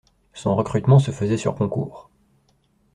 [0.33, 2.09] Son recrutement se faisait sur concours.